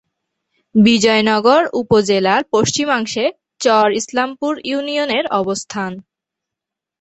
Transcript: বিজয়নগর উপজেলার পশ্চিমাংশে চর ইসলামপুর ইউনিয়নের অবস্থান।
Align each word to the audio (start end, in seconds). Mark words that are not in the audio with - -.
বিজয়নগর 0.75 1.61
উপজেলার 1.81 2.41
পশ্চিমাংশে 2.53 3.25
চর 3.61 3.87
ইসলামপুর 3.99 4.53
ইউনিয়নের 4.63 5.25
অবস্থান। 5.39 5.91